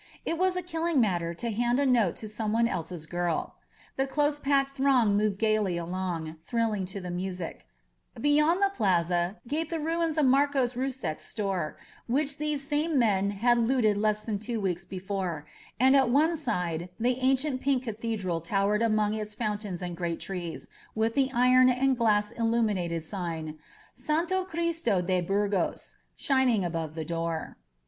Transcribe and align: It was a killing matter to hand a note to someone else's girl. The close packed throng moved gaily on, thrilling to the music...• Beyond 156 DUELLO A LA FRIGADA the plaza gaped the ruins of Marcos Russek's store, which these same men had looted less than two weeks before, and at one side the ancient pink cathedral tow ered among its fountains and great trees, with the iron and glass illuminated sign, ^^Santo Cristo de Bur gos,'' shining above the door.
It 0.25 0.39
was 0.39 0.55
a 0.55 0.63
killing 0.63 0.99
matter 0.99 1.35
to 1.35 1.51
hand 1.51 1.77
a 1.79 1.85
note 1.85 2.15
to 2.15 2.27
someone 2.27 2.67
else's 2.67 3.05
girl. 3.05 3.57
The 3.97 4.07
close 4.07 4.39
packed 4.39 4.71
throng 4.71 5.15
moved 5.15 5.37
gaily 5.37 5.77
on, 5.77 6.37
thrilling 6.43 6.87
to 6.87 6.99
the 6.99 7.11
music...• 7.11 7.67
Beyond 8.19 8.61
156 8.61 8.77
DUELLO 8.79 8.89
A 8.89 8.89
LA 8.89 9.27
FRIGADA 9.27 9.37
the 9.37 9.37
plaza 9.45 9.47
gaped 9.47 9.69
the 9.69 9.79
ruins 9.79 10.17
of 10.17 10.25
Marcos 10.25 10.73
Russek's 10.75 11.25
store, 11.25 11.77
which 12.07 12.39
these 12.39 12.67
same 12.67 12.97
men 12.97 13.29
had 13.29 13.59
looted 13.59 13.95
less 13.95 14.23
than 14.23 14.39
two 14.39 14.59
weeks 14.59 14.85
before, 14.85 15.45
and 15.79 15.95
at 15.95 16.09
one 16.09 16.35
side 16.35 16.89
the 16.99 17.19
ancient 17.19 17.61
pink 17.61 17.83
cathedral 17.83 18.41
tow 18.41 18.69
ered 18.69 18.83
among 18.83 19.13
its 19.13 19.35
fountains 19.35 19.83
and 19.83 19.95
great 19.95 20.19
trees, 20.19 20.67
with 20.95 21.13
the 21.13 21.29
iron 21.31 21.69
and 21.69 21.95
glass 21.95 22.31
illuminated 22.31 23.03
sign, 23.03 23.59
^^Santo 23.95 24.47
Cristo 24.47 24.99
de 25.03 25.21
Bur 25.21 25.47
gos,'' 25.47 25.95
shining 26.15 26.65
above 26.65 26.95
the 26.95 27.05
door. 27.05 27.57